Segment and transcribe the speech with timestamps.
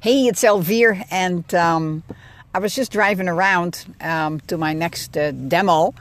[0.00, 2.02] Hey, it's Elvire, and um,
[2.54, 5.94] I was just driving around um, to my next uh, demo,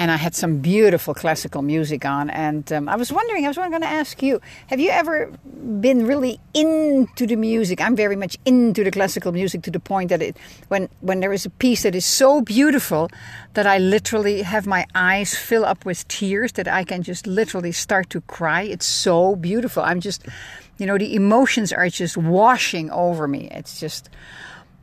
[0.00, 2.30] and I had some beautiful classical music on.
[2.30, 5.30] And um, I was wondering, I was going to ask you, have you ever
[5.78, 7.82] been really into the music?
[7.82, 10.38] I'm very much into the classical music to the point that it,
[10.68, 13.10] when when there is a piece that is so beautiful
[13.52, 17.72] that I literally have my eyes fill up with tears, that I can just literally
[17.72, 18.62] start to cry.
[18.62, 19.82] It's so beautiful.
[19.82, 20.26] I'm just
[20.78, 23.48] you know, the emotions are just washing over me.
[23.50, 24.08] It's just,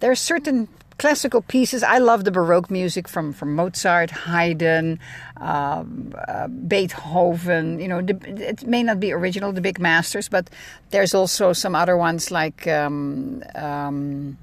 [0.00, 0.68] there are certain
[1.02, 1.82] classical pieces.
[1.82, 5.00] I love the Baroque music from, from Mozart, Haydn,
[5.38, 7.80] um, uh, Beethoven.
[7.80, 8.14] You know, the,
[8.50, 10.48] it may not be original, the big masters, but
[10.90, 12.68] there's also some other ones like.
[12.68, 14.38] Um, um,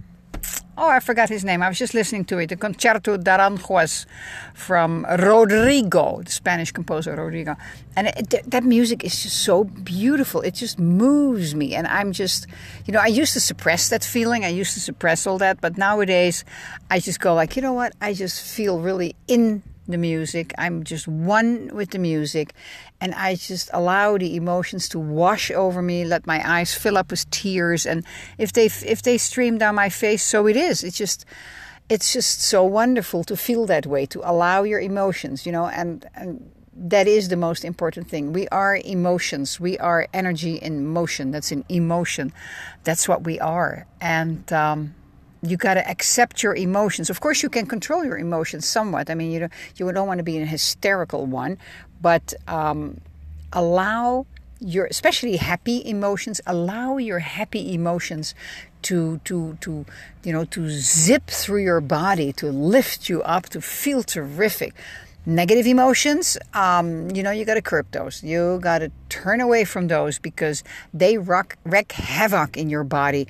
[0.80, 1.62] oh, I forgot his name.
[1.62, 2.48] I was just listening to it.
[2.48, 4.06] The Concerto d'Aranjuez
[4.54, 7.56] from Rodrigo, the Spanish composer Rodrigo.
[7.96, 10.42] And it, that music is just so beautiful.
[10.42, 11.76] It just moves me.
[11.76, 12.48] And I'm just,
[12.86, 14.46] you know, I used to suppress that feeling.
[14.46, 15.60] I used to suppress all that.
[15.62, 16.46] But nowadays,
[16.90, 17.94] I just go like, you know what?
[18.00, 19.62] I just feel really in
[19.92, 20.54] the music.
[20.58, 22.54] I'm just one with the music.
[23.02, 27.12] And I just allow the emotions to wash over me, let my eyes fill up
[27.12, 27.86] with tears.
[27.86, 28.06] And
[28.38, 30.84] if they if they stream down my face, so it is.
[30.84, 31.26] It's just
[31.90, 36.06] it's just so wonderful to feel that way, to allow your emotions, you know, and,
[36.14, 38.32] and that is the most important thing.
[38.32, 39.60] We are emotions.
[39.60, 41.32] We are energy in motion.
[41.32, 42.32] That's an emotion.
[42.84, 43.88] That's what we are.
[44.00, 44.94] And um,
[45.42, 47.10] you got to accept your emotions.
[47.10, 49.10] Of course, you can control your emotions somewhat.
[49.10, 51.58] I mean, you don't, you don't want to be a hysterical one,
[52.02, 53.00] but um,
[53.54, 54.26] allow
[54.60, 58.36] your, especially happy emotions, allow your happy emotions
[58.82, 59.86] to to to
[60.24, 64.74] you know to zip through your body, to lift you up, to feel terrific.
[65.26, 68.24] Negative emotions, um, you know, you got to curb those.
[68.24, 70.64] You got to turn away from those because
[70.94, 73.28] they rock, wreak havoc in your body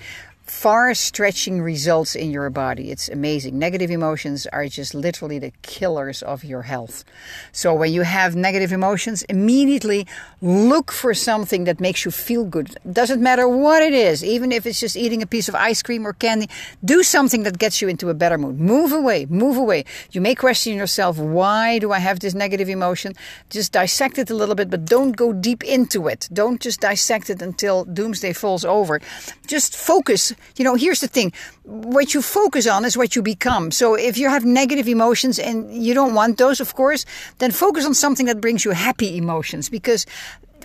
[0.49, 2.91] far stretching results in your body.
[2.91, 3.57] It's amazing.
[3.59, 7.05] Negative emotions are just literally the killers of your health.
[7.51, 10.07] So when you have negative emotions, immediately
[10.41, 12.75] look for something that makes you feel good.
[12.91, 16.05] Doesn't matter what it is, even if it's just eating a piece of ice cream
[16.05, 16.49] or candy,
[16.83, 18.59] do something that gets you into a better mood.
[18.59, 19.85] Move away, move away.
[20.11, 23.13] You may question yourself, why do I have this negative emotion?
[23.49, 26.27] Just dissect it a little bit, but don't go deep into it.
[26.33, 28.99] Don't just dissect it until doomsday falls over.
[29.45, 31.31] Just focus you know, here's the thing
[31.63, 33.71] what you focus on is what you become.
[33.71, 37.05] So if you have negative emotions and you don't want those, of course,
[37.37, 40.05] then focus on something that brings you happy emotions because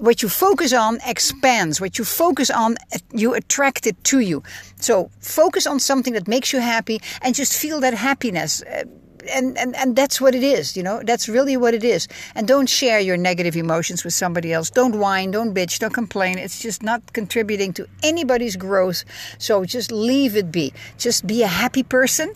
[0.00, 1.80] what you focus on expands.
[1.80, 2.76] What you focus on,
[3.12, 4.42] you attract it to you.
[4.76, 8.62] So focus on something that makes you happy and just feel that happiness.
[8.62, 8.84] Uh,
[9.30, 12.08] And, and, and that's what it is, you know, that's really what it is.
[12.34, 14.70] And don't share your negative emotions with somebody else.
[14.70, 16.38] Don't whine, don't bitch, don't complain.
[16.38, 19.04] It's just not contributing to anybody's growth.
[19.38, 20.72] So just leave it be.
[20.98, 22.32] Just be a happy person.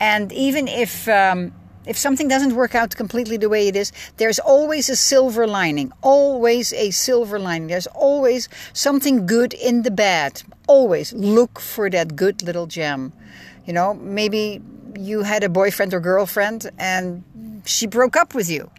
[0.00, 1.52] And even if, um,
[1.86, 5.92] if something doesn't work out completely the way it is, there's always a silver lining.
[6.02, 7.68] Always a silver lining.
[7.68, 10.42] There's always something good in the bad.
[10.68, 13.12] Always look for that good little gem.
[13.66, 14.60] You know, maybe
[14.96, 17.24] you had a boyfriend or girlfriend and
[17.64, 18.70] she broke up with you.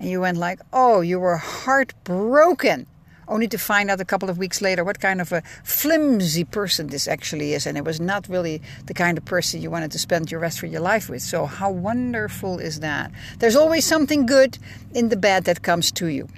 [0.00, 2.86] And you went like, oh, you were heartbroken.
[3.26, 6.86] Only to find out a couple of weeks later what kind of a flimsy person
[6.86, 7.66] this actually is.
[7.66, 10.62] And it was not really the kind of person you wanted to spend your rest
[10.62, 11.20] of your life with.
[11.20, 13.10] So, how wonderful is that?
[13.38, 14.58] There's always something good
[14.94, 16.28] in the bad that comes to you.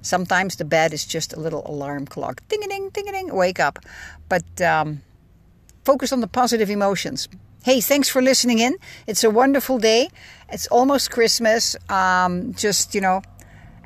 [0.00, 2.40] Sometimes the bad is just a little alarm clock.
[2.48, 3.78] Ding a ding, ding a ding, wake up.
[4.28, 5.02] But um,
[5.84, 7.28] focus on the positive emotions.
[7.66, 8.76] Hey, thanks for listening in.
[9.08, 10.08] It's a wonderful day.
[10.52, 11.74] It's almost Christmas.
[11.88, 13.22] Um, just, you know,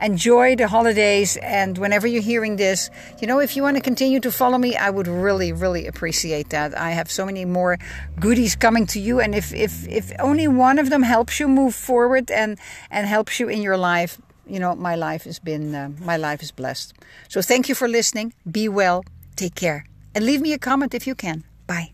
[0.03, 1.39] enjoy the holidays.
[1.39, 2.91] And whenever you're hearing this,
[3.23, 6.51] you know, if you want to continue to follow me, I would really, really appreciate
[6.51, 6.77] that.
[6.77, 7.79] I have so many more
[8.21, 9.19] goodies coming to you.
[9.19, 12.59] And if, if, if only one of them helps you move forward and,
[12.91, 16.43] and helps you in your life, you know, my life has been, uh, my life
[16.43, 16.93] is blessed.
[17.31, 18.35] So thank you for listening.
[18.45, 19.07] Be well.
[19.37, 19.87] Take care.
[20.15, 21.45] And leave me a comment if you can.
[21.67, 21.93] Bye.